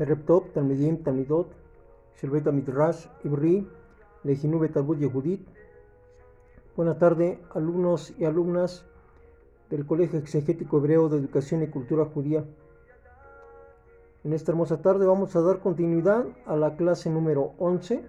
Ereptop, 0.00 0.54
Talmidim, 0.54 1.02
Talmidot, 1.02 1.48
Shelbet 2.16 2.46
Midrash, 2.50 3.06
Ibri, 3.22 3.68
Lejinube 4.24 4.70
Talmud 4.70 4.98
Yehudit. 4.98 5.46
Buenas 6.74 6.98
tardes, 6.98 7.38
alumnos 7.54 8.14
y 8.18 8.24
alumnas 8.24 8.86
del 9.68 9.84
Colegio 9.84 10.18
Exegético 10.18 10.78
Hebreo 10.78 11.10
de 11.10 11.18
Educación 11.18 11.62
y 11.62 11.68
Cultura 11.68 12.06
Judía. 12.06 12.44
En 14.24 14.32
esta 14.32 14.52
hermosa 14.52 14.80
tarde 14.80 15.04
vamos 15.04 15.36
a 15.36 15.42
dar 15.42 15.60
continuidad 15.60 16.24
a 16.46 16.56
la 16.56 16.76
clase 16.76 17.10
número 17.10 17.52
11, 17.58 18.02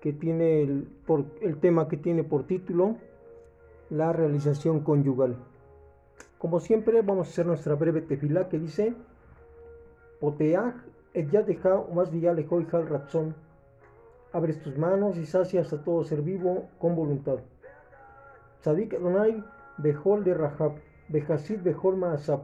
que 0.00 0.12
tiene 0.12 0.62
el, 0.62 0.88
por, 1.06 1.26
el 1.42 1.58
tema 1.58 1.86
que 1.86 1.96
tiene 1.96 2.24
por 2.24 2.44
título 2.48 2.96
la 3.88 4.12
realización 4.12 4.80
conyugal. 4.80 5.36
Como 6.38 6.58
siempre, 6.58 7.02
vamos 7.02 7.28
a 7.28 7.30
hacer 7.30 7.46
nuestra 7.46 7.76
breve 7.76 8.00
tefilá 8.00 8.48
que 8.48 8.58
dice: 8.58 8.96
Poteaj 10.22 10.74
et 11.14 11.34
o 11.34 11.94
más 11.94 12.14
y 12.14 12.24
hal 12.28 12.46
razón. 12.88 13.34
Abres 14.32 14.62
tus 14.62 14.78
manos 14.78 15.16
y 15.16 15.26
sacias 15.26 15.72
a 15.72 15.82
todo 15.82 16.04
ser 16.04 16.22
vivo 16.22 16.68
con 16.78 16.94
voluntad. 16.94 17.40
Tzadik 18.60 18.94
Adonai 18.94 19.42
Behol 19.78 20.22
de 20.22 20.34
Rahab, 20.34 20.74
Behasid 21.08 21.62
Behol 21.64 21.96
Maasab. 21.96 22.42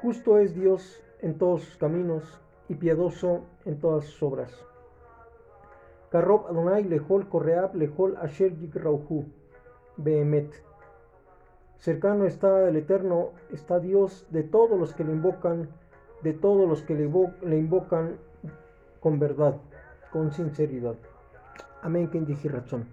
Justo 0.00 0.38
es 0.38 0.54
Dios 0.54 1.02
en 1.20 1.36
todos 1.36 1.62
sus 1.62 1.76
caminos 1.78 2.40
y 2.68 2.76
piadoso 2.76 3.40
en 3.64 3.80
todas 3.80 4.04
sus 4.04 4.22
obras. 4.22 4.64
Karob 6.12 6.46
Adonai 6.46 6.84
Lehol 6.84 7.28
Korreab 7.28 7.74
Lehol 7.74 8.16
Asher 8.18 8.56
Yigrauhu. 8.56 9.24
Behemet. 9.96 10.52
Cercano 11.78 12.24
está 12.24 12.68
el 12.68 12.76
Eterno, 12.76 13.32
está 13.50 13.80
Dios 13.80 14.28
de 14.30 14.44
todos 14.44 14.78
los 14.78 14.94
que 14.94 15.02
le 15.02 15.10
invocan, 15.10 15.68
de 16.22 16.32
todos 16.32 16.68
los 16.68 16.82
que 16.82 16.94
le, 16.94 17.58
invocan 17.58 18.18
con 19.00 19.18
verdad, 19.18 19.56
con 20.12 20.32
sinceridad. 20.32 20.96
Amén, 21.82 22.08
que 22.08 22.48
razón. 22.48 22.86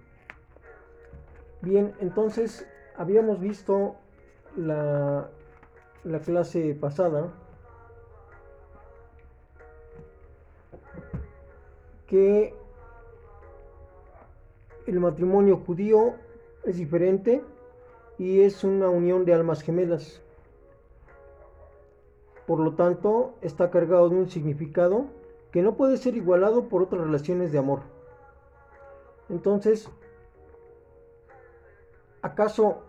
Bien, 1.61 1.93
entonces 1.99 2.67
habíamos 2.95 3.39
visto 3.39 3.95
la, 4.55 5.29
la 6.03 6.19
clase 6.19 6.75
pasada 6.75 7.33
que 12.07 12.53
el 14.85 14.99
matrimonio 14.99 15.57
judío 15.57 16.13
es 16.63 16.77
diferente 16.77 17.43
y 18.17 18.41
es 18.41 18.63
una 18.63 18.89
unión 18.89 19.25
de 19.25 19.33
almas 19.33 19.61
gemelas. 19.61 20.21
Por 22.45 22.59
lo 22.59 22.73
tanto, 22.73 23.33
está 23.41 23.71
cargado 23.71 24.09
de 24.09 24.15
un 24.15 24.29
significado 24.29 25.05
que 25.51 25.61
no 25.61 25.75
puede 25.75 25.97
ser 25.97 26.15
igualado 26.15 26.67
por 26.69 26.83
otras 26.83 27.01
relaciones 27.01 27.51
de 27.51 27.57
amor. 27.57 27.79
Entonces, 29.29 29.89
¿acaso 32.21 32.83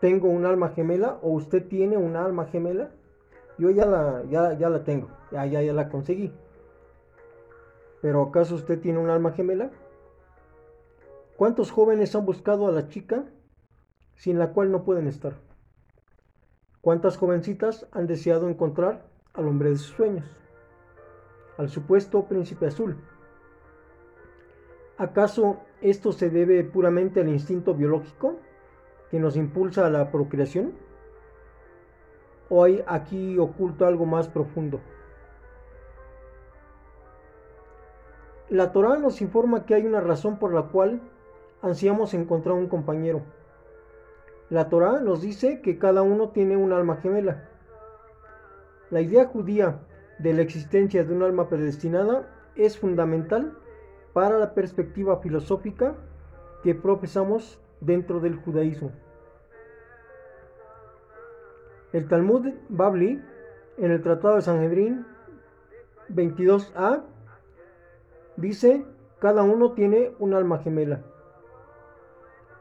tengo 0.00 0.28
un 0.28 0.44
alma 0.44 0.70
gemela 0.70 1.18
o 1.22 1.30
usted 1.30 1.66
tiene 1.68 1.96
un 1.96 2.16
alma 2.16 2.46
gemela? 2.46 2.90
Yo 3.56 3.70
ya 3.70 3.86
la, 3.86 4.24
ya, 4.28 4.52
ya 4.54 4.68
la 4.68 4.84
tengo, 4.84 5.08
ya, 5.30 5.46
ya, 5.46 5.62
ya 5.62 5.72
la 5.72 5.88
conseguí. 5.88 6.34
Pero 8.02 8.22
¿acaso 8.22 8.56
usted 8.56 8.80
tiene 8.80 8.98
un 8.98 9.08
alma 9.08 9.32
gemela? 9.32 9.70
¿Cuántos 11.36 11.70
jóvenes 11.70 12.14
han 12.14 12.26
buscado 12.26 12.66
a 12.66 12.72
la 12.72 12.88
chica 12.88 13.24
sin 14.16 14.38
la 14.38 14.52
cual 14.52 14.70
no 14.70 14.84
pueden 14.84 15.06
estar? 15.06 15.34
¿Cuántas 16.82 17.16
jovencitas 17.16 17.86
han 17.92 18.08
deseado 18.08 18.48
encontrar 18.48 19.04
al 19.34 19.46
hombre 19.46 19.70
de 19.70 19.76
sus 19.76 19.94
sueños? 19.94 20.26
Al 21.56 21.68
supuesto 21.68 22.24
príncipe 22.24 22.66
azul. 22.66 22.96
¿Acaso 24.98 25.58
esto 25.80 26.10
se 26.10 26.28
debe 26.28 26.64
puramente 26.64 27.20
al 27.20 27.28
instinto 27.28 27.72
biológico 27.74 28.40
que 29.12 29.20
nos 29.20 29.36
impulsa 29.36 29.86
a 29.86 29.90
la 29.90 30.10
procreación? 30.10 30.72
¿O 32.48 32.64
hay 32.64 32.82
aquí 32.88 33.38
oculto 33.38 33.86
algo 33.86 34.04
más 34.04 34.26
profundo? 34.26 34.80
La 38.48 38.72
Torah 38.72 38.98
nos 38.98 39.22
informa 39.22 39.66
que 39.66 39.76
hay 39.76 39.86
una 39.86 40.00
razón 40.00 40.36
por 40.40 40.52
la 40.52 40.62
cual 40.62 41.00
ansiamos 41.62 42.12
encontrar 42.12 42.56
un 42.56 42.66
compañero. 42.66 43.22
La 44.52 44.68
Torá 44.68 45.00
nos 45.00 45.22
dice 45.22 45.62
que 45.62 45.78
cada 45.78 46.02
uno 46.02 46.28
tiene 46.28 46.58
un 46.58 46.74
alma 46.74 46.96
gemela. 46.96 47.48
La 48.90 49.00
idea 49.00 49.24
judía 49.24 49.78
de 50.18 50.34
la 50.34 50.42
existencia 50.42 51.04
de 51.04 51.14
un 51.14 51.22
alma 51.22 51.48
predestinada 51.48 52.28
es 52.54 52.78
fundamental 52.78 53.56
para 54.12 54.36
la 54.36 54.52
perspectiva 54.52 55.20
filosófica 55.20 55.94
que 56.62 56.74
profesamos 56.74 57.62
dentro 57.80 58.20
del 58.20 58.36
judaísmo. 58.36 58.92
El 61.94 62.06
Talmud 62.06 62.52
Babli, 62.68 63.22
en 63.78 63.90
el 63.90 64.02
Tratado 64.02 64.34
de 64.34 64.42
Sanhedrin 64.42 65.06
22a, 66.10 67.04
dice, 68.36 68.84
cada 69.18 69.44
uno 69.44 69.72
tiene 69.72 70.12
un 70.18 70.34
alma 70.34 70.58
gemela. 70.58 71.00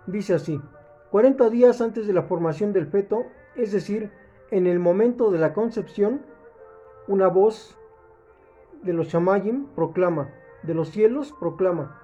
Dice 0.08 0.36
así, 0.36 0.58
40 1.12 1.50
días 1.50 1.82
antes 1.82 2.08
de 2.08 2.14
la 2.14 2.24
formación 2.24 2.72
del 2.72 2.88
feto, 2.88 3.26
es 3.56 3.74
decir, 3.74 4.12
en 4.50 4.66
el 4.66 4.80
momento 4.80 5.30
de 5.30 5.40
la 5.40 5.54
concepción, 5.54 6.22
una 7.08 7.28
voz 7.28 7.78
de 8.82 8.94
los 8.94 9.08
Shamayim 9.08 9.68
proclama, 9.76 10.30
de 10.64 10.74
los 10.74 10.90
cielos 10.90 11.34
proclama, 11.38 12.02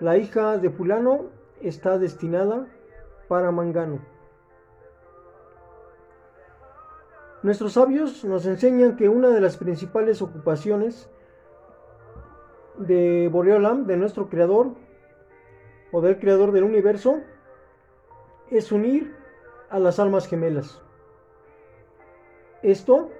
la 0.00 0.16
hija 0.16 0.58
de 0.58 0.70
fulano 0.70 1.26
está 1.60 1.98
destinada 1.98 2.66
para 3.28 3.52
Mangano. 3.52 4.00
Nuestros 7.42 7.74
sabios 7.74 8.24
nos 8.24 8.44
enseñan 8.44 8.96
que 8.96 9.08
una 9.08 9.28
de 9.28 9.40
las 9.40 9.56
principales 9.56 10.20
ocupaciones 10.20 11.08
de 12.76 13.28
Boreolam, 13.30 13.86
de 13.86 13.96
nuestro 13.96 14.28
creador, 14.28 14.74
o 15.92 16.00
del 16.00 16.18
creador 16.18 16.52
del 16.52 16.64
universo 16.64 17.20
es 18.50 18.72
unir 18.72 19.14
a 19.68 19.78
las 19.78 19.98
almas 19.98 20.26
gemelas. 20.26 20.80
Esto 22.62 23.10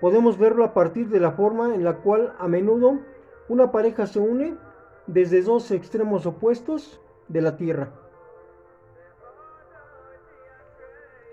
podemos 0.00 0.38
verlo 0.38 0.64
a 0.64 0.72
partir 0.74 1.08
de 1.08 1.18
la 1.20 1.30
forma 1.32 1.74
en 1.74 1.82
la 1.84 1.96
cual 1.98 2.34
a 2.38 2.48
menudo 2.48 3.00
una 3.48 3.70
pareja 3.70 4.06
se 4.06 4.20
une 4.20 4.56
desde 5.06 5.42
dos 5.42 5.70
extremos 5.70 6.24
opuestos 6.26 7.00
de 7.28 7.42
la 7.42 7.56
tierra. 7.56 7.92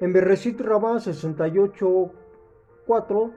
En 0.01 0.11
Bereshit 0.13 0.59
Rabá 0.59 0.95
68.4 0.95 3.31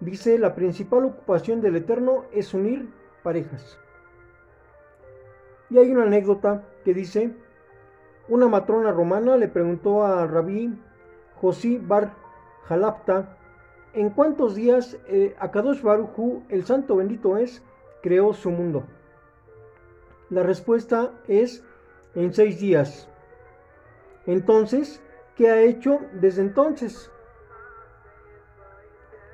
dice 0.00 0.38
la 0.38 0.54
principal 0.54 1.04
ocupación 1.04 1.60
del 1.60 1.76
Eterno 1.76 2.24
es 2.32 2.54
unir 2.54 2.88
parejas. 3.22 3.78
Y 5.70 5.78
hay 5.78 5.90
una 5.90 6.04
anécdota 6.04 6.62
que 6.84 6.94
dice, 6.94 7.34
una 8.28 8.48
matrona 8.48 8.90
romana 8.90 9.36
le 9.36 9.48
preguntó 9.48 10.04
a 10.04 10.26
rabí 10.26 10.78
Josí 11.40 11.78
Bar 11.78 12.14
Jalapta, 12.64 13.36
¿en 13.92 14.10
cuántos 14.10 14.54
días 14.54 14.98
eh, 15.06 15.34
Akadosh 15.38 15.82
Baruchu, 15.82 16.42
el 16.48 16.64
santo 16.64 16.96
bendito 16.96 17.36
es, 17.36 17.62
creó 18.02 18.32
su 18.32 18.50
mundo? 18.50 18.84
La 20.30 20.42
respuesta 20.42 21.12
es 21.28 21.62
en 22.14 22.32
seis 22.32 22.58
días. 22.58 23.08
Entonces, 24.26 25.02
¿qué 25.36 25.50
ha 25.50 25.60
hecho 25.60 26.00
desde 26.14 26.42
entonces? 26.42 27.10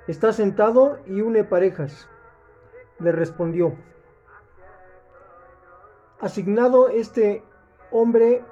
Está 0.08 0.32
sentado 0.32 0.98
y 1.06 1.20
une 1.20 1.44
parejas. 1.44 2.08
Le 2.98 3.12
respondió 3.12 3.76
asignado 6.20 6.88
este 6.88 7.42
hombre 7.90 8.44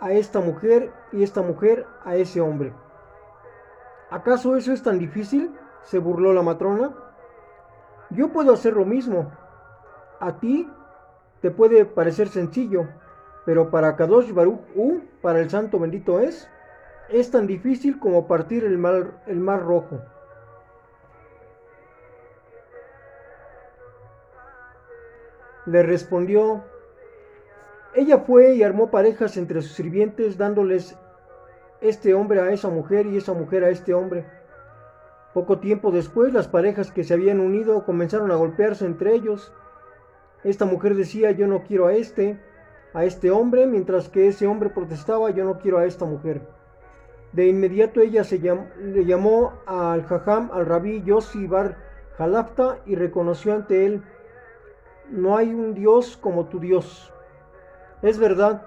a 0.00 0.12
esta 0.12 0.40
mujer 0.40 0.90
y 1.12 1.22
esta 1.22 1.42
mujer 1.42 1.86
a 2.04 2.16
ese 2.16 2.40
hombre. 2.40 2.72
¿Acaso 4.10 4.56
eso 4.56 4.72
es 4.72 4.82
tan 4.82 4.98
difícil? 4.98 5.52
se 5.82 5.98
burló 5.98 6.32
la 6.32 6.42
matrona. 6.42 6.94
Yo 8.10 8.32
puedo 8.32 8.52
hacer 8.52 8.74
lo 8.74 8.84
mismo. 8.84 9.30
A 10.18 10.38
ti 10.38 10.70
te 11.40 11.50
puede 11.50 11.84
parecer 11.84 12.28
sencillo, 12.28 12.86
pero 13.44 13.70
para 13.70 13.96
Kadosh 13.96 14.32
Baruch 14.32 14.60
U, 14.74 15.00
para 15.22 15.40
el 15.40 15.48
santo 15.48 15.78
bendito 15.78 16.20
es, 16.20 16.48
es 17.08 17.30
tan 17.30 17.46
difícil 17.46 17.98
como 17.98 18.26
partir 18.26 18.64
el 18.64 18.78
mar, 18.78 19.22
el 19.26 19.40
mar 19.40 19.62
rojo. 19.62 20.00
Le 25.66 25.82
respondió 25.82 26.64
ella 27.94 28.18
fue 28.18 28.54
y 28.54 28.62
armó 28.62 28.90
parejas 28.90 29.36
entre 29.36 29.62
sus 29.62 29.72
sirvientes, 29.72 30.38
dándoles 30.38 30.96
este 31.80 32.14
hombre 32.14 32.40
a 32.40 32.52
esa 32.52 32.68
mujer 32.68 33.06
y 33.06 33.16
esa 33.16 33.32
mujer 33.32 33.64
a 33.64 33.70
este 33.70 33.94
hombre. 33.94 34.24
Poco 35.34 35.58
tiempo 35.58 35.90
después, 35.90 36.32
las 36.32 36.48
parejas 36.48 36.92
que 36.92 37.04
se 37.04 37.14
habían 37.14 37.40
unido 37.40 37.84
comenzaron 37.84 38.30
a 38.30 38.36
golpearse 38.36 38.84
entre 38.84 39.14
ellos. 39.14 39.52
Esta 40.44 40.64
mujer 40.64 40.94
decía, 40.94 41.32
yo 41.32 41.46
no 41.46 41.62
quiero 41.62 41.86
a 41.86 41.94
este, 41.94 42.38
a 42.94 43.04
este 43.04 43.30
hombre, 43.30 43.66
mientras 43.66 44.08
que 44.08 44.28
ese 44.28 44.46
hombre 44.46 44.70
protestaba, 44.70 45.30
yo 45.30 45.44
no 45.44 45.58
quiero 45.58 45.78
a 45.78 45.84
esta 45.84 46.04
mujer. 46.04 46.42
De 47.32 47.46
inmediato 47.46 48.00
ella 48.00 48.24
se 48.24 48.38
le 48.38 49.04
llamó 49.04 49.52
al 49.66 50.04
jajam, 50.04 50.50
al 50.52 50.66
rabí 50.66 51.02
Yossi 51.04 51.46
Bar 51.46 51.76
Jalafta, 52.18 52.78
y 52.86 52.96
reconoció 52.96 53.54
ante 53.54 53.86
él, 53.86 54.02
no 55.10 55.36
hay 55.36 55.54
un 55.54 55.74
Dios 55.74 56.16
como 56.16 56.46
tu 56.46 56.58
Dios. 56.58 57.12
Es 58.02 58.18
verdad, 58.18 58.62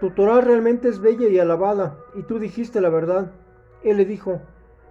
tu 0.00 0.10
Torah 0.10 0.40
realmente 0.40 0.88
es 0.88 1.00
bella 1.00 1.28
y 1.28 1.38
alabada, 1.38 1.96
y 2.14 2.22
tú 2.22 2.38
dijiste 2.38 2.80
la 2.80 2.90
verdad. 2.90 3.32
Él 3.82 3.96
le 3.96 4.04
dijo, 4.04 4.40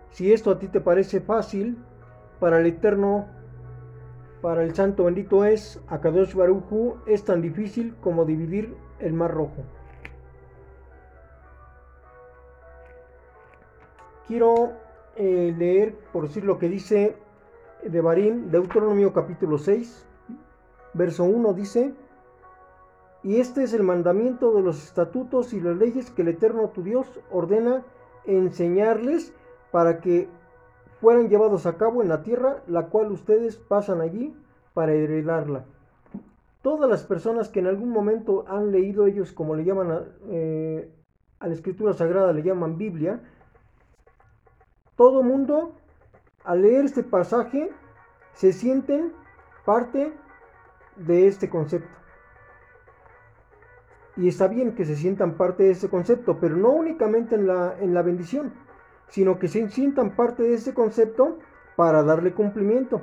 si 0.09 0.33
esto 0.33 0.51
a 0.51 0.59
ti 0.59 0.67
te 0.67 0.81
parece 0.81 1.21
fácil, 1.21 1.77
para 2.39 2.59
el 2.59 2.65
Eterno, 2.65 3.27
para 4.41 4.63
el 4.63 4.73
Santo 4.75 5.05
bendito 5.05 5.45
es, 5.45 5.81
Akadosh 5.87 6.33
Baruchu, 6.33 6.97
es 7.05 7.23
tan 7.23 7.41
difícil 7.41 7.95
como 8.01 8.25
dividir 8.25 8.75
el 8.99 9.13
Mar 9.13 9.31
Rojo. 9.31 9.63
Quiero 14.27 14.73
eh, 15.15 15.53
leer, 15.57 15.95
por 16.11 16.27
decir 16.27 16.43
lo 16.43 16.57
que 16.59 16.69
dice 16.69 17.15
de 17.83 18.01
Barim, 18.01 18.49
Deuteronomio 18.51 19.13
capítulo 19.13 19.57
6, 19.57 20.05
verso 20.93 21.23
1 21.23 21.53
dice, 21.53 21.93
y 23.27 23.41
este 23.41 23.63
es 23.63 23.73
el 23.73 23.83
mandamiento 23.83 24.53
de 24.53 24.61
los 24.61 24.81
estatutos 24.81 25.51
y 25.51 25.59
las 25.59 25.75
leyes 25.75 26.09
que 26.11 26.21
el 26.21 26.29
Eterno 26.29 26.69
tu 26.69 26.81
Dios 26.81 27.19
ordena 27.29 27.83
enseñarles 28.23 29.33
para 29.69 29.99
que 29.99 30.29
fueran 31.01 31.27
llevados 31.27 31.65
a 31.65 31.75
cabo 31.75 32.01
en 32.01 32.07
la 32.07 32.23
tierra, 32.23 32.63
la 32.67 32.85
cual 32.85 33.11
ustedes 33.11 33.57
pasan 33.57 33.99
allí 33.99 34.33
para 34.73 34.93
heredarla. 34.93 35.65
Todas 36.61 36.89
las 36.89 37.03
personas 37.03 37.49
que 37.49 37.59
en 37.59 37.67
algún 37.67 37.89
momento 37.89 38.45
han 38.47 38.71
leído 38.71 39.07
ellos, 39.07 39.33
como 39.33 39.55
le 39.55 39.65
llaman 39.65 39.91
a, 39.91 40.05
eh, 40.29 40.89
la 41.41 41.53
escritura 41.53 41.91
sagrada, 41.91 42.31
le 42.31 42.43
llaman 42.43 42.77
Biblia, 42.77 43.19
todo 44.95 45.21
mundo 45.21 45.73
al 46.45 46.61
leer 46.61 46.85
este 46.85 47.03
pasaje 47.03 47.71
se 48.31 48.53
sienten 48.53 49.11
parte 49.65 50.13
de 50.95 51.27
este 51.27 51.49
concepto. 51.49 51.97
Y 54.17 54.27
está 54.27 54.47
bien 54.47 54.73
que 54.73 54.85
se 54.85 54.95
sientan 54.95 55.37
parte 55.37 55.63
de 55.63 55.71
ese 55.71 55.89
concepto, 55.89 56.39
pero 56.39 56.55
no 56.55 56.71
únicamente 56.71 57.35
en 57.35 57.47
la, 57.47 57.75
en 57.79 57.93
la 57.93 58.01
bendición, 58.01 58.51
sino 59.09 59.37
que 59.39 59.47
se 59.47 59.69
sientan 59.69 60.15
parte 60.15 60.43
de 60.43 60.55
ese 60.55 60.73
concepto 60.73 61.37
para 61.75 62.03
darle 62.03 62.33
cumplimiento. 62.33 63.01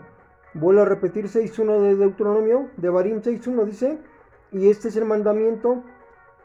Vuelvo 0.54 0.82
a 0.82 0.84
repetir 0.84 1.26
6.1 1.26 1.80
de 1.80 1.96
Deuteronomio, 1.96 2.68
de 2.76 2.88
Barim 2.88 3.20
6.1 3.20 3.64
dice, 3.64 3.98
y 4.52 4.68
este 4.68 4.88
es 4.88 4.96
el 4.96 5.04
mandamiento, 5.04 5.82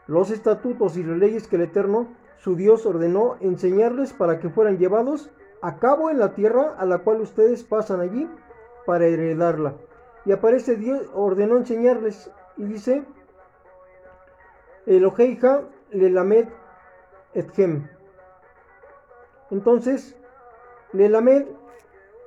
los 0.06 0.30
estatutos 0.30 0.96
y 0.96 1.04
las 1.04 1.18
leyes 1.18 1.46
que 1.46 1.56
el 1.56 1.62
Eterno, 1.62 2.08
su 2.38 2.56
Dios, 2.56 2.86
ordenó 2.86 3.36
enseñarles 3.40 4.12
para 4.12 4.38
que 4.38 4.48
fueran 4.48 4.78
llevados 4.78 5.30
a 5.62 5.78
cabo 5.78 6.10
en 6.10 6.18
la 6.18 6.34
tierra 6.34 6.74
a 6.78 6.86
la 6.86 6.98
cual 6.98 7.20
ustedes 7.20 7.62
pasan 7.64 8.00
allí 8.00 8.28
para 8.86 9.06
heredarla. 9.06 9.74
Y 10.24 10.32
aparece 10.32 10.76
Dios, 10.76 11.08
ordenó 11.14 11.56
enseñarles 11.56 12.30
y 12.56 12.64
dice, 12.64 13.04
Eloheija 14.86 15.62
lelamed 15.92 16.48
etchem. 17.34 17.88
Entonces, 19.50 20.16
lelamed 20.92 21.46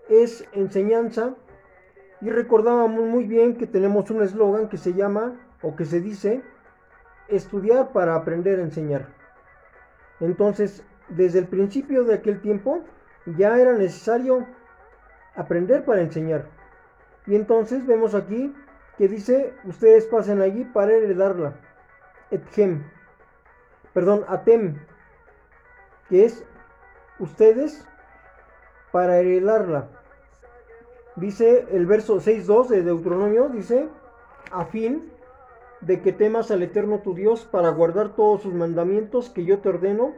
es 0.10 0.48
enseñanza 0.54 1.36
y 2.22 2.30
recordábamos 2.30 3.04
muy 3.06 3.26
bien 3.26 3.56
que 3.58 3.68
tenemos 3.68 4.10
un 4.12 4.22
eslogan 4.22 4.70
que 4.70 4.78
se 4.78 4.94
llama 4.94 5.40
o 5.62 5.76
que 5.76 5.86
se 5.86 6.00
dice 6.00 6.42
estudiar 7.28 7.92
para 7.92 8.16
aprender 8.16 8.60
a 8.60 8.64
enseñar. 8.64 9.08
Entonces, 10.20 10.84
desde 11.10 11.40
el 11.40 11.48
principio 11.48 12.04
de 12.04 12.14
aquel 12.14 12.42
tiempo, 12.42 12.84
ya 13.26 13.60
era 13.60 13.74
necesario 13.74 14.46
aprender 15.36 15.84
para 15.86 16.02
enseñar. 16.02 16.46
Y 17.26 17.36
entonces 17.36 17.86
vemos 17.86 18.14
aquí 18.16 18.54
que 18.98 19.08
dice, 19.08 19.54
ustedes 19.66 20.06
pasen 20.06 20.42
allí 20.42 20.66
para 20.66 20.94
heredarla. 20.94 21.56
Ethem. 22.32 22.84
Perdón, 23.94 24.26
Atem. 24.28 24.80
Que 26.10 26.26
es 26.26 26.46
ustedes 27.20 27.86
para 28.92 29.20
heredarla. 29.20 29.90
Dice 31.16 31.68
el 31.72 31.86
verso 31.86 32.18
6.2 32.18 32.68
de 32.68 32.84
Deuteronomio, 32.84 33.50
dice, 33.50 33.88
a 34.52 34.66
fin 34.66 35.12
de 35.82 36.02
que 36.02 36.12
temas 36.12 36.50
al 36.50 36.64
Eterno 36.64 37.00
tu 37.00 37.14
Dios 37.14 37.46
para 37.46 37.70
guardar 37.70 38.16
todos 38.16 38.42
sus 38.42 38.54
mandamientos 38.54 39.30
que 39.30 39.46
yo 39.46 39.60
te 39.60 39.70
ordeno, 39.70 40.14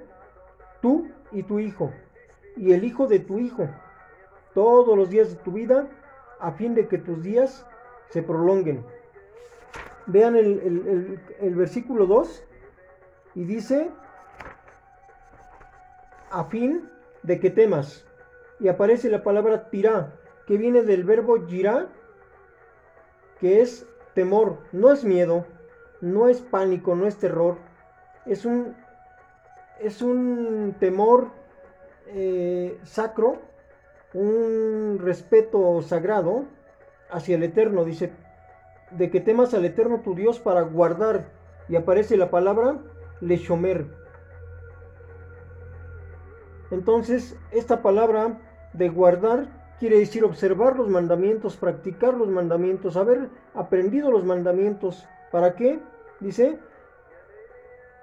tú 0.81 1.09
y 1.31 1.43
tu 1.43 1.59
hijo 1.59 1.91
y 2.55 2.73
el 2.73 2.83
hijo 2.83 3.07
de 3.07 3.19
tu 3.19 3.39
hijo 3.39 3.67
todos 4.53 4.97
los 4.97 5.09
días 5.09 5.29
de 5.29 5.35
tu 5.35 5.51
vida 5.51 5.87
a 6.39 6.51
fin 6.51 6.75
de 6.75 6.87
que 6.87 6.97
tus 6.97 7.21
días 7.21 7.65
se 8.09 8.21
prolonguen. 8.21 8.85
Vean 10.07 10.35
el, 10.35 11.55
versículo 11.55 12.05
2 12.05 12.43
y 13.35 13.43
dice, 13.43 13.89
a 16.29 16.43
fin 16.45 16.89
de 17.23 17.39
que 17.39 17.49
temas. 17.49 18.05
Y 18.59 18.67
aparece 18.67 19.09
la 19.09 19.23
palabra 19.23 19.69
tirá, 19.69 20.13
que 20.47 20.57
viene 20.57 20.83
del 20.83 21.03
verbo 21.03 21.45
girá, 21.47 21.89
que 23.39 23.61
es 23.61 23.87
temor, 24.13 24.59
no 24.71 24.91
es 24.91 25.03
miedo, 25.03 25.45
no 26.01 26.29
es 26.29 26.41
pánico, 26.41 26.95
no 26.95 27.07
es 27.07 27.17
terror, 27.17 27.57
es 28.25 28.45
un, 28.45 28.75
es 29.79 30.01
un 30.01 30.75
temor 30.79 31.31
eh, 32.07 32.79
sacro, 32.83 33.41
un 34.13 34.99
respeto 35.01 35.81
sagrado 35.81 36.45
hacia 37.09 37.35
el 37.35 37.43
Eterno. 37.43 37.83
Dice, 37.83 38.11
de 38.91 39.09
que 39.09 39.19
temas 39.19 39.53
al 39.53 39.65
Eterno 39.65 40.01
tu 40.01 40.15
Dios 40.15 40.39
para 40.39 40.61
guardar. 40.61 41.27
Y 41.67 41.75
aparece 41.75 42.17
la 42.17 42.29
palabra 42.29 42.77
Leshomer. 43.21 43.85
Entonces, 46.71 47.37
esta 47.51 47.81
palabra 47.81 48.39
de 48.73 48.89
guardar 48.89 49.47
quiere 49.79 49.99
decir 49.99 50.23
observar 50.23 50.77
los 50.77 50.89
mandamientos, 50.89 51.57
practicar 51.57 52.13
los 52.13 52.29
mandamientos, 52.29 52.98
haber 52.98 53.29
aprendido 53.53 54.12
los 54.12 54.24
mandamientos. 54.24 55.07
¿Para 55.31 55.55
qué? 55.55 55.79
Dice, 56.19 56.60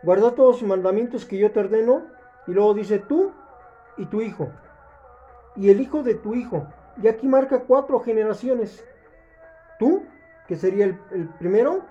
guarda 0.02 0.34
todos 0.34 0.60
los 0.60 0.68
mandamientos 0.68 1.24
que 1.24 1.38
yo 1.38 1.50
te 1.50 1.60
ordeno. 1.60 2.02
Y 2.46 2.52
luego 2.52 2.74
dice, 2.74 2.98
tú 2.98 3.32
y 3.96 4.06
tu 4.06 4.20
hijo, 4.20 4.50
y 5.56 5.70
el 5.70 5.80
hijo 5.80 6.02
de 6.02 6.14
tu 6.14 6.34
hijo. 6.34 6.66
Y 7.02 7.08
aquí 7.08 7.26
marca 7.26 7.60
cuatro 7.60 8.00
generaciones. 8.00 8.84
Tú, 9.78 10.04
que 10.46 10.56
sería 10.56 10.84
el, 10.84 11.28
primero, 11.38 11.84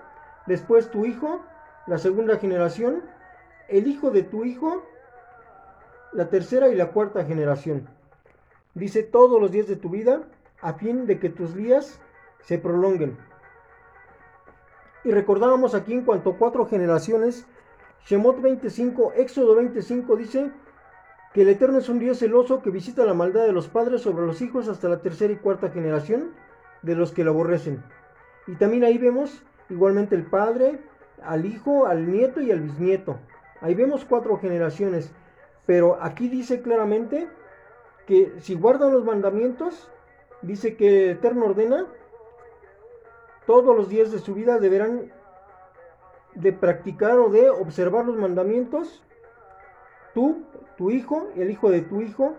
después 0.46 0.90
tu 0.90 1.04
hijo, 1.04 1.40
la 1.86 1.98
segunda 1.98 2.38
generación, 2.38 3.02
el 3.68 3.86
hijo 3.86 4.10
de 4.10 4.22
tu 4.22 4.44
hijo, 4.44 4.82
la 6.12 6.28
tercera 6.28 6.68
y 6.68 6.74
la 6.74 6.90
cuarta 6.90 7.24
generación. 7.24 7.88
Dice 8.74 9.02
todos 9.02 9.40
los 9.40 9.50
días 9.50 9.66
de 9.66 9.76
tu 9.76 9.90
vida, 9.90 10.22
a 10.60 10.74
fin 10.74 11.06
de 11.06 11.18
que 11.18 11.28
tus 11.28 11.54
días 11.54 12.00
se 12.40 12.58
prolonguen. 12.58 13.18
Y 15.04 15.10
recordábamos 15.10 15.74
aquí 15.74 15.92
en 15.92 16.04
cuanto 16.04 16.30
a 16.30 16.36
cuatro 16.36 16.66
generaciones, 16.66 17.46
Shemot 18.06 18.40
25, 18.40 19.14
Éxodo 19.16 19.56
25 19.56 20.16
dice, 20.16 20.52
que 21.32 21.42
el 21.42 21.48
Eterno 21.48 21.78
es 21.78 21.88
un 21.88 21.98
Dios 21.98 22.18
celoso 22.18 22.62
que 22.62 22.70
visita 22.70 23.04
la 23.04 23.14
maldad 23.14 23.46
de 23.46 23.52
los 23.52 23.68
padres 23.68 24.02
sobre 24.02 24.26
los 24.26 24.42
hijos 24.42 24.68
hasta 24.68 24.88
la 24.88 25.00
tercera 25.00 25.32
y 25.32 25.36
cuarta 25.36 25.70
generación 25.70 26.32
de 26.82 26.94
los 26.94 27.12
que 27.12 27.24
lo 27.24 27.30
aborrecen. 27.30 27.82
Y 28.46 28.54
también 28.56 28.84
ahí 28.84 28.98
vemos 28.98 29.42
igualmente 29.70 30.14
el 30.14 30.26
padre, 30.26 30.80
al 31.22 31.46
hijo, 31.46 31.86
al 31.86 32.10
nieto 32.10 32.40
y 32.40 32.50
al 32.50 32.60
bisnieto. 32.60 33.18
Ahí 33.60 33.74
vemos 33.74 34.04
cuatro 34.04 34.38
generaciones. 34.38 35.12
Pero 35.66 35.98
aquí 36.00 36.28
dice 36.28 36.62
claramente 36.62 37.28
que 38.06 38.32
si 38.40 38.54
guardan 38.54 38.92
los 38.92 39.04
mandamientos, 39.04 39.90
dice 40.42 40.76
que 40.76 41.04
el 41.04 41.10
Eterno 41.16 41.46
ordena, 41.46 41.86
todos 43.46 43.76
los 43.76 43.88
días 43.88 44.10
de 44.10 44.18
su 44.18 44.34
vida 44.34 44.58
deberán 44.58 45.12
de 46.34 46.52
practicar 46.52 47.18
o 47.18 47.28
de 47.28 47.50
observar 47.50 48.06
los 48.06 48.16
mandamientos 48.16 49.02
tú, 50.14 50.44
tu 50.76 50.90
hijo 50.90 51.28
el 51.36 51.50
hijo 51.50 51.70
de 51.70 51.82
tu 51.82 52.00
hijo, 52.00 52.34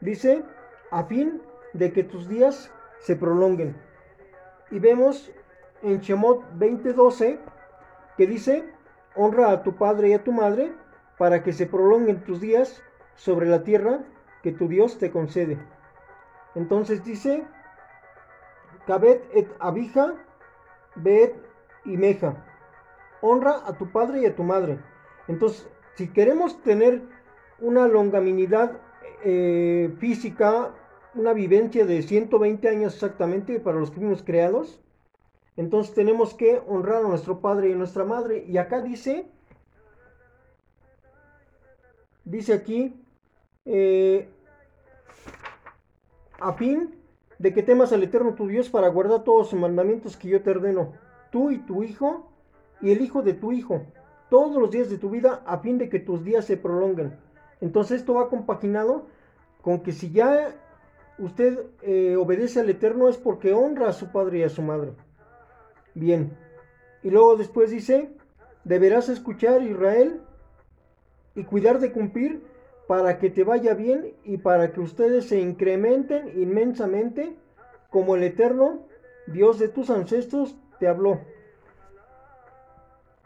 dice, 0.00 0.42
a 0.90 1.04
fin 1.04 1.40
de 1.72 1.92
que 1.92 2.04
tus 2.04 2.28
días 2.28 2.70
se 3.00 3.16
prolonguen. 3.16 3.76
Y 4.70 4.78
vemos 4.78 5.30
en 5.82 6.00
Shemot 6.00 6.42
20:12 6.58 7.38
que 8.16 8.26
dice, 8.26 8.64
honra 9.14 9.50
a 9.50 9.62
tu 9.62 9.76
padre 9.76 10.08
y 10.08 10.12
a 10.14 10.24
tu 10.24 10.32
madre 10.32 10.72
para 11.18 11.42
que 11.42 11.52
se 11.52 11.66
prolonguen 11.66 12.24
tus 12.24 12.40
días 12.40 12.82
sobre 13.16 13.46
la 13.46 13.62
tierra 13.62 14.00
que 14.42 14.52
tu 14.52 14.68
Dios 14.68 14.98
te 14.98 15.10
concede. 15.10 15.58
Entonces 16.54 17.04
dice, 17.04 17.44
Cabet 18.86 19.24
et 19.34 19.48
abija, 19.60 20.14
bet 20.96 21.34
y 21.84 21.96
meja. 21.96 22.34
Honra 23.20 23.62
a 23.66 23.72
tu 23.78 23.90
padre 23.90 24.20
y 24.20 24.26
a 24.26 24.36
tu 24.36 24.42
madre. 24.42 24.78
Entonces, 25.28 25.68
si 25.94 26.08
queremos 26.08 26.60
tener 26.62 27.02
una 27.60 27.88
longaminidad 27.88 28.72
eh, 29.24 29.94
física, 29.98 30.70
una 31.14 31.32
vivencia 31.32 31.84
de 31.84 32.02
120 32.02 32.68
años 32.68 32.94
exactamente 32.94 33.60
para 33.60 33.78
los 33.78 33.90
que 33.90 33.96
fuimos 33.96 34.22
creados, 34.22 34.80
entonces 35.56 35.94
tenemos 35.94 36.34
que 36.34 36.60
honrar 36.66 37.04
a 37.04 37.08
nuestro 37.08 37.40
padre 37.40 37.68
y 37.68 37.72
a 37.72 37.76
nuestra 37.76 38.04
madre. 38.04 38.44
Y 38.48 38.58
acá 38.58 38.80
dice, 38.80 39.26
dice 42.24 42.52
aquí, 42.52 43.00
eh, 43.64 44.28
a 46.40 46.52
fin 46.54 46.94
de 47.38 47.52
que 47.52 47.62
temas 47.62 47.92
al 47.92 48.02
Eterno 48.02 48.34
tu 48.34 48.48
Dios 48.48 48.68
para 48.68 48.88
guardar 48.88 49.22
todos 49.22 49.52
los 49.52 49.60
mandamientos 49.60 50.16
que 50.16 50.28
yo 50.28 50.42
te 50.42 50.50
ordeno, 50.50 50.92
tú 51.30 51.50
y 51.50 51.58
tu 51.58 51.82
hijo 51.82 52.30
y 52.80 52.90
el 52.90 53.00
hijo 53.00 53.22
de 53.22 53.34
tu 53.34 53.52
hijo, 53.52 53.82
todos 54.30 54.60
los 54.60 54.70
días 54.70 54.90
de 54.90 54.98
tu 54.98 55.10
vida, 55.10 55.42
a 55.46 55.58
fin 55.58 55.78
de 55.78 55.88
que 55.88 56.00
tus 56.00 56.24
días 56.24 56.44
se 56.44 56.56
prolonguen. 56.56 57.16
Entonces 57.60 58.00
esto 58.00 58.14
va 58.14 58.28
compaginado 58.28 59.06
con 59.62 59.80
que 59.80 59.92
si 59.92 60.10
ya 60.10 60.54
usted 61.18 61.66
eh, 61.82 62.16
obedece 62.16 62.60
al 62.60 62.70
Eterno 62.70 63.08
es 63.08 63.16
porque 63.16 63.52
honra 63.52 63.88
a 63.88 63.92
su 63.92 64.10
padre 64.10 64.38
y 64.38 64.42
a 64.42 64.48
su 64.48 64.62
madre. 64.62 64.92
Bien. 65.94 66.36
Y 67.02 67.10
luego 67.10 67.36
después 67.36 67.70
dice, 67.70 68.10
deberás 68.64 69.08
escuchar 69.08 69.62
Israel 69.62 70.20
y 71.34 71.44
cuidar 71.44 71.78
de 71.78 71.92
cumplir 71.92 72.42
para 72.86 73.18
que 73.18 73.30
te 73.30 73.44
vaya 73.44 73.74
bien 73.74 74.14
y 74.24 74.38
para 74.38 74.72
que 74.72 74.80
ustedes 74.80 75.26
se 75.28 75.40
incrementen 75.40 76.28
inmensamente 76.40 77.36
como 77.90 78.16
el 78.16 78.24
Eterno, 78.24 78.86
Dios 79.26 79.58
de 79.58 79.68
tus 79.68 79.90
ancestros, 79.90 80.56
te 80.78 80.88
habló. 80.88 81.20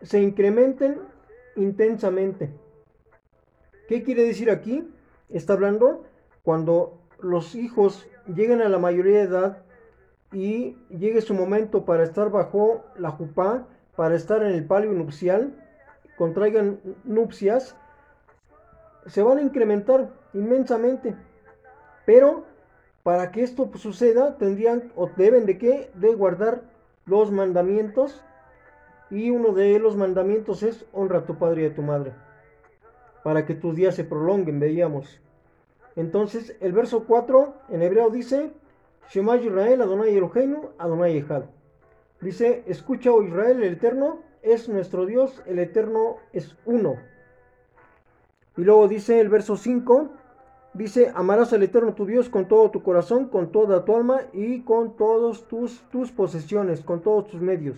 Se 0.03 0.21
incrementen 0.21 1.01
intensamente. 1.57 2.51
¿Qué 3.89 4.03
quiere 4.03 4.25
decir 4.25 4.51
aquí? 4.51 4.87
Está 5.31 5.55
hablando 5.55 6.05
cuando 6.43 6.98
los 7.21 7.55
hijos 7.55 8.07
lleguen 8.27 8.63
a 8.63 8.69
la 8.69 8.79
mayoría 8.79 9.19
de 9.19 9.25
edad 9.25 9.63
y 10.33 10.77
llegue 10.91 11.21
su 11.21 11.35
momento 11.35 11.85
para 11.85 12.05
estar 12.05 12.31
bajo 12.31 12.85
la 12.97 13.11
jupá, 13.11 13.67
para 13.97 14.15
estar 14.15 14.43
en 14.43 14.53
el 14.53 14.65
palio 14.65 14.93
nupcial, 14.93 15.55
contraigan 16.17 16.81
nupcias, 17.05 17.77
se 19.07 19.23
van 19.23 19.39
a 19.39 19.43
incrementar 19.43 20.11
inmensamente. 20.35 21.17
Pero 22.05 22.45
para 23.03 23.31
que 23.33 23.43
esto 23.43 23.71
suceda, 23.77 24.37
tendrían 24.37 24.93
o 24.95 25.09
deben 25.17 25.47
de 25.47 25.59
qué? 25.59 25.91
De 25.95 26.15
guardar 26.15 26.63
los 27.07 27.33
mandamientos. 27.33 28.23
Y 29.11 29.31
uno 29.31 29.53
de 29.55 29.79
los 29.79 29.97
mandamientos 29.97 30.63
es 30.63 30.85
honra 30.93 31.21
a 31.21 31.25
tu 31.25 31.39
padre 31.39 31.63
y 31.63 31.67
a 31.67 31.75
tu 31.75 31.81
madre. 31.81 32.13
Para 33.25 33.47
que 33.47 33.55
tus 33.55 33.75
días 33.75 33.95
se 33.95 34.05
prolonguen, 34.05 34.61
veíamos. 34.61 35.21
Entonces, 35.99 36.57
el 36.61 36.73
verso 36.73 37.07
4 37.09 37.55
en 37.71 37.83
hebreo 37.83 38.09
dice, 38.09 38.53
Shema 39.11 39.37
Israel, 39.37 39.83
Adonai 39.83 40.17
Eloheinu, 40.17 40.71
Adonai 40.79 41.19
Echad. 41.19 41.47
Dice, 42.21 42.63
escucha, 42.69 43.11
oh 43.11 43.25
Israel, 43.25 43.65
el 43.65 43.73
Eterno 43.73 44.21
es 44.43 44.69
nuestro 44.69 45.07
Dios, 45.07 45.43
el 45.47 45.59
Eterno 45.59 46.19
es 46.33 46.57
uno. 46.67 46.99
Y 48.57 48.61
luego 48.63 48.87
dice 48.87 49.19
el 49.19 49.29
verso 49.29 49.57
5, 49.57 50.09
dice, 50.73 51.11
amarás 51.17 51.53
al 51.53 51.65
Eterno 51.65 51.95
tu 51.95 52.07
Dios 52.07 52.29
con 52.29 52.47
todo 52.47 52.71
tu 52.71 52.85
corazón, 52.85 53.29
con 53.29 53.51
toda 53.51 53.85
tu 53.85 53.97
alma 53.97 54.21
y 54.33 54.61
con 54.61 54.97
todos 54.97 55.49
tus, 55.49 55.81
tus 55.91 56.13
posesiones, 56.13 56.81
con 56.81 57.03
todos 57.03 57.27
tus 57.27 57.41
medios. 57.41 57.77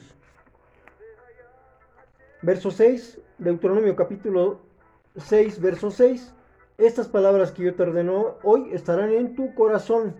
Verso 2.42 2.70
6, 2.70 3.18
Deuteronomio 3.38 3.96
capítulo 3.96 4.60
6, 5.16 5.58
verso 5.58 5.90
6. 5.90 6.34
Estas 6.80 7.08
palabras 7.08 7.52
que 7.52 7.62
yo 7.62 7.74
te 7.74 7.82
ordeno 7.82 8.38
hoy 8.42 8.70
estarán 8.72 9.12
en 9.12 9.34
tu 9.34 9.54
corazón. 9.54 10.16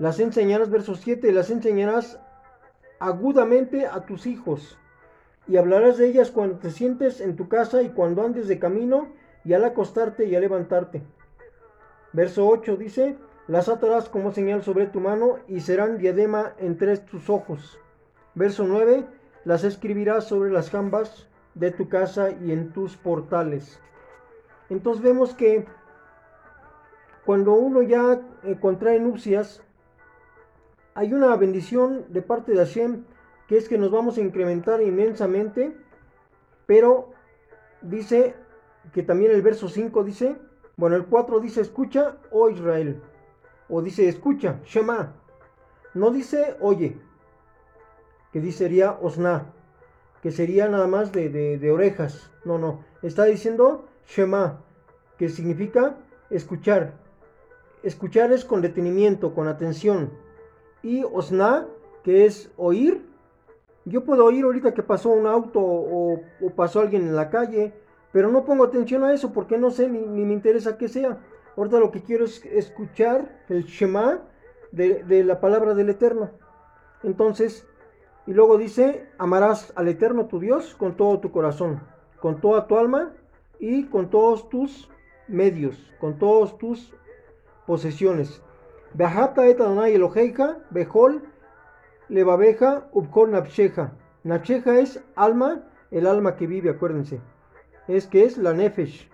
Las 0.00 0.18
enseñarás, 0.18 0.70
verso 0.70 0.96
7, 0.96 1.30
las 1.30 1.50
enseñarás 1.50 2.18
agudamente 2.98 3.86
a 3.86 4.04
tus 4.06 4.26
hijos 4.26 4.76
y 5.46 5.56
hablarás 5.56 5.98
de 5.98 6.08
ellas 6.08 6.32
cuando 6.32 6.58
te 6.58 6.72
sientes 6.72 7.20
en 7.20 7.36
tu 7.36 7.48
casa 7.48 7.80
y 7.82 7.90
cuando 7.90 8.24
andes 8.24 8.48
de 8.48 8.58
camino 8.58 9.12
y 9.44 9.52
al 9.52 9.64
acostarte 9.64 10.24
y 10.24 10.34
al 10.34 10.40
levantarte. 10.40 11.00
Verso 12.12 12.48
8 12.48 12.76
dice, 12.76 13.16
las 13.46 13.68
atarás 13.68 14.08
como 14.08 14.32
señal 14.32 14.64
sobre 14.64 14.86
tu 14.86 14.98
mano 14.98 15.38
y 15.46 15.60
serán 15.60 15.96
diadema 15.96 16.54
entre 16.58 16.96
tus 16.96 17.30
ojos. 17.30 17.78
Verso 18.34 18.64
9, 18.64 19.06
las 19.44 19.62
escribirás 19.62 20.24
sobre 20.24 20.50
las 20.50 20.70
jambas 20.70 21.28
de 21.54 21.70
tu 21.70 21.88
casa 21.88 22.30
y 22.32 22.50
en 22.50 22.72
tus 22.72 22.96
portales. 22.96 23.80
Entonces 24.68 25.02
vemos 25.02 25.34
que 25.34 25.66
cuando 27.24 27.54
uno 27.54 27.82
ya 27.82 28.20
eh, 28.44 28.56
contrae 28.60 29.00
nupcias, 29.00 29.62
hay 30.94 31.12
una 31.12 31.34
bendición 31.36 32.06
de 32.08 32.22
parte 32.22 32.52
de 32.52 32.58
Hashem 32.58 33.04
que 33.46 33.56
es 33.56 33.68
que 33.68 33.78
nos 33.78 33.90
vamos 33.90 34.18
a 34.18 34.20
incrementar 34.20 34.82
inmensamente, 34.82 35.76
pero 36.66 37.10
dice 37.82 38.34
que 38.92 39.02
también 39.02 39.30
el 39.30 39.42
verso 39.42 39.68
5 39.68 40.04
dice, 40.04 40.36
bueno, 40.76 40.96
el 40.96 41.06
4 41.06 41.40
dice 41.40 41.60
escucha, 41.60 42.16
oh 42.30 42.50
Israel, 42.50 43.02
o 43.68 43.82
dice 43.82 44.08
escucha, 44.08 44.60
Shema, 44.64 45.14
no 45.94 46.10
dice 46.10 46.56
oye, 46.60 46.96
que 48.32 48.40
dice 48.40 48.58
sería 48.58 48.98
osna, 49.00 49.52
que 50.22 50.32
sería 50.32 50.68
nada 50.68 50.86
más 50.88 51.12
de, 51.12 51.28
de 51.30 51.70
orejas, 51.70 52.30
no, 52.44 52.58
no, 52.58 52.84
está 53.02 53.24
diciendo 53.24 53.86
Shema, 54.06 54.60
que 55.18 55.28
significa 55.28 55.96
escuchar, 56.30 56.94
escuchar 57.82 58.32
es 58.32 58.44
con 58.44 58.62
detenimiento, 58.62 59.34
con 59.34 59.48
atención, 59.48 60.10
y 60.82 61.04
osna, 61.04 61.66
que 62.02 62.24
es 62.24 62.52
oír, 62.56 63.04
yo 63.84 64.04
puedo 64.04 64.24
oír 64.24 64.44
ahorita 64.44 64.74
que 64.74 64.82
pasó 64.82 65.10
un 65.10 65.26
auto 65.26 65.60
o, 65.60 66.20
pasó 66.56 66.80
alguien 66.80 67.02
en 67.02 67.14
la 67.14 67.30
calle, 67.30 67.72
pero 68.12 68.30
no 68.30 68.44
pongo 68.44 68.64
atención 68.64 69.04
a 69.04 69.12
eso 69.12 69.32
porque 69.32 69.58
no 69.58 69.70
sé 69.70 69.88
ni, 69.88 70.24
me 70.24 70.32
interesa 70.32 70.76
que 70.76 70.88
sea. 70.88 71.18
Ahorita 71.56 71.78
lo 71.78 71.92
que 71.92 72.02
quiero 72.02 72.24
es 72.24 72.44
escuchar 72.46 73.44
el 73.48 73.64
Shema 73.64 74.22
de, 74.72 75.04
de 75.04 75.22
la 75.22 75.40
palabra 75.40 75.74
del 75.74 75.90
Eterno. 75.90 76.30
Entonces, 77.04 77.66
y 78.26 78.32
luego 78.32 78.58
dice, 78.58 79.08
amarás 79.18 79.72
al 79.76 79.86
Eterno 79.86 80.26
tu 80.26 80.40
Dios 80.40 80.74
con 80.74 80.96
todo 80.96 81.20
tu 81.20 81.30
corazón, 81.30 81.80
con 82.20 82.40
toda 82.40 82.66
tu 82.66 82.76
alma 82.76 83.12
y 83.58 83.84
con 83.86 84.10
todos 84.10 84.48
tus 84.48 84.90
medios, 85.28 85.92
con 86.00 86.18
todas 86.18 86.56
tus 86.58 86.94
posesiones. 87.66 88.42
Bejata 88.94 89.46
et 89.46 89.60
Adonai 89.60 89.94
Eloheika, 89.94 90.58
Behol 90.70 91.22
Levabeja 92.08 92.88
Upkol 92.92 93.32
Napsheja. 93.32 93.92
Napsheja 94.24 94.78
es 94.78 95.02
alma, 95.16 95.64
el 95.90 96.06
alma 96.06 96.36
que 96.36 96.46
vive, 96.46 96.70
acuérdense. 96.70 97.20
Es 97.88 98.06
que 98.06 98.24
es 98.24 98.38
la 98.38 98.52
Nefesh, 98.52 99.10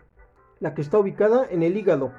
la 0.61 0.75
que 0.75 0.83
está 0.83 0.99
ubicada 0.99 1.47
en 1.51 1.63
el 1.63 1.77
hígado. 1.77 2.13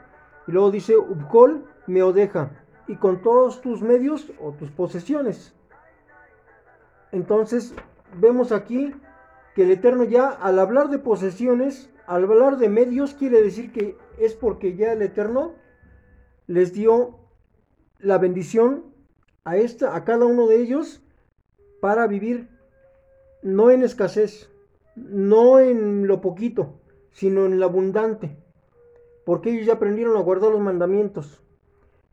Y 0.47 0.51
luego 0.51 0.71
dice 0.71 0.97
Upkol 0.97 1.65
Meodeja. 1.87 2.51
Y 2.87 2.97
con 2.97 3.21
todos 3.21 3.61
tus 3.61 3.81
medios 3.81 4.31
o 4.41 4.51
tus 4.51 4.69
posesiones. 4.71 5.55
Entonces, 7.11 7.73
vemos 8.15 8.51
aquí 8.51 8.93
que 9.55 9.63
el 9.63 9.71
Eterno 9.71 10.03
ya 10.03 10.27
al 10.29 10.59
hablar 10.59 10.89
de 10.89 10.99
posesiones, 10.99 11.92
al 12.07 12.23
hablar 12.23 12.57
de 12.57 12.69
medios, 12.69 13.13
quiere 13.13 13.41
decir 13.41 13.71
que 13.71 13.97
es 14.17 14.33
porque 14.33 14.75
ya 14.75 14.93
el 14.93 15.01
Eterno 15.01 15.53
les 16.47 16.73
dio 16.73 17.19
la 17.99 18.17
bendición 18.17 18.85
a, 19.45 19.57
esta, 19.57 19.95
a 19.95 20.03
cada 20.03 20.25
uno 20.25 20.47
de 20.47 20.57
ellos 20.57 21.01
para 21.79 22.07
vivir 22.07 22.49
no 23.41 23.71
en 23.71 23.83
escasez, 23.83 24.49
no 24.95 25.59
en 25.59 26.07
lo 26.07 26.21
poquito, 26.21 26.79
sino 27.11 27.45
en 27.45 27.59
lo 27.59 27.65
abundante, 27.65 28.37
porque 29.25 29.51
ellos 29.51 29.65
ya 29.65 29.73
aprendieron 29.73 30.17
a 30.17 30.21
guardar 30.21 30.51
los 30.51 30.61
mandamientos. 30.61 31.41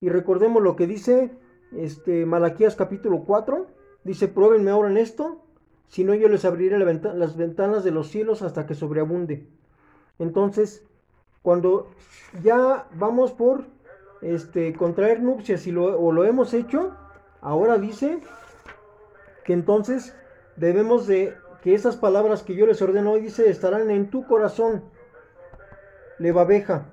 Y 0.01 0.09
recordemos 0.09 0.63
lo 0.63 0.77
que 0.77 0.87
dice 0.87 1.31
este, 1.77 2.27
Malaquías 2.27 2.77
capítulo 2.77 3.25
4, 3.25 3.67
dice, 4.05 4.29
pruébenme 4.29 4.71
ahora 4.71 4.91
en 4.91 4.97
esto, 4.97 5.45
si 5.89 6.05
no 6.05 6.15
yo 6.15 6.29
les 6.29 6.45
abriré 6.45 6.79
las 6.79 7.37
ventanas 7.37 7.85
de 7.85 7.91
los 7.91 8.09
cielos 8.09 8.43
hasta 8.43 8.67
que 8.67 8.75
sobreabunde. 8.75 9.49
Entonces, 10.21 10.85
cuando 11.43 11.91
ya 12.45 12.87
vamos 12.95 13.33
por 13.33 13.65
este, 14.23 14.73
contraer 14.75 15.21
nupcias 15.21 15.67
y 15.67 15.73
lo, 15.73 16.01
o 16.01 16.13
lo 16.13 16.25
hemos 16.25 16.55
hecho, 16.55 16.95
Ahora 17.43 17.79
dice 17.79 18.21
que 19.45 19.55
entonces 19.55 20.15
debemos 20.57 21.07
de 21.07 21.35
que 21.63 21.75
esas 21.75 21.97
palabras 21.97 22.43
que 22.43 22.55
yo 22.55 22.67
les 22.67 22.83
ordeno 22.83 23.13
hoy 23.13 23.23
dice 23.23 23.49
estarán 23.49 23.91
en 23.91 24.11
tu 24.11 24.27
corazón. 24.27 24.85
Levabeja. 26.19 26.87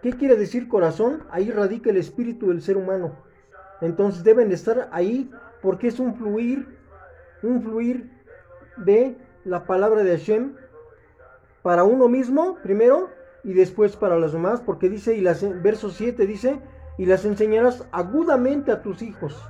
¿Qué 0.00 0.12
quiere 0.12 0.36
decir 0.36 0.68
corazón? 0.68 1.24
Ahí 1.30 1.50
radica 1.50 1.90
el 1.90 1.96
espíritu 1.96 2.48
del 2.48 2.62
ser 2.62 2.76
humano. 2.76 3.12
Entonces 3.80 4.22
deben 4.22 4.52
estar 4.52 4.88
ahí 4.92 5.30
porque 5.60 5.88
es 5.88 5.98
un 5.98 6.14
fluir, 6.14 6.78
un 7.42 7.62
fluir 7.62 8.10
de 8.76 9.16
la 9.44 9.64
palabra 9.64 10.04
de 10.04 10.16
Hashem 10.16 10.54
para 11.62 11.84
uno 11.84 12.08
mismo 12.08 12.56
primero 12.62 13.08
y 13.42 13.54
después 13.54 13.96
para 13.96 14.18
los 14.18 14.32
demás, 14.32 14.60
porque 14.60 14.88
dice, 14.88 15.14
y 15.14 15.20
las, 15.20 15.44
verso 15.62 15.90
7 15.90 16.26
dice, 16.26 16.60
y 16.98 17.06
las 17.06 17.24
enseñarás 17.24 17.86
agudamente 17.92 18.72
a 18.72 18.82
tus 18.82 19.02
hijos, 19.02 19.42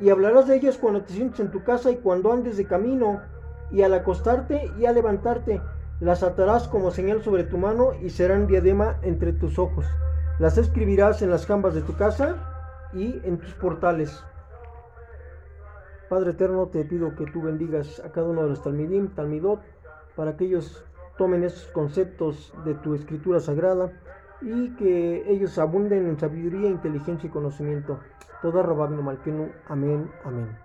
y 0.00 0.10
hablarás 0.10 0.46
de 0.46 0.56
ellas 0.56 0.78
cuando 0.78 1.02
te 1.02 1.12
sientes 1.12 1.40
en 1.40 1.50
tu 1.50 1.64
casa 1.64 1.90
y 1.90 1.96
cuando 1.96 2.32
andes 2.32 2.56
de 2.56 2.66
camino, 2.66 3.22
y 3.70 3.82
al 3.82 3.94
acostarte 3.94 4.70
y 4.78 4.86
al 4.86 4.94
levantarte, 4.94 5.60
las 6.00 6.22
atarás 6.22 6.68
como 6.68 6.90
señal 6.90 7.22
sobre 7.22 7.44
tu 7.44 7.58
mano 7.58 7.92
y 8.00 8.10
serán 8.10 8.46
diadema 8.46 8.98
entre 9.02 9.32
tus 9.32 9.58
ojos. 9.58 9.86
Las 10.38 10.58
escribirás 10.58 11.22
en 11.22 11.30
las 11.30 11.46
jambas 11.46 11.74
de 11.74 11.82
tu 11.82 11.96
casa 11.96 12.90
y 12.92 13.20
en 13.24 13.38
tus 13.38 13.54
portales. 13.54 14.22
Padre 16.08 16.32
eterno, 16.32 16.66
te 16.66 16.84
pido 16.84 17.14
que 17.14 17.26
tú 17.26 17.42
bendigas 17.42 18.00
a 18.04 18.10
cada 18.10 18.28
uno 18.28 18.42
de 18.42 18.50
los 18.50 18.62
talmidim, 18.62 19.08
talmidot, 19.14 19.60
para 20.14 20.36
que 20.36 20.44
ellos 20.44 20.84
tomen 21.16 21.44
esos 21.44 21.68
conceptos 21.68 22.52
de 22.64 22.74
tu 22.74 22.94
escritura 22.94 23.40
sagrada 23.40 23.92
y 24.40 24.70
que 24.76 25.24
ellos 25.30 25.58
abunden 25.58 26.06
en 26.06 26.18
sabiduría, 26.18 26.68
inteligencia 26.68 27.28
y 27.28 27.30
conocimiento. 27.30 28.00
Toda 28.42 28.62
Rababino 28.62 29.02
Malkenu. 29.02 29.50
Amén. 29.68 30.10
Amén. 30.24 30.63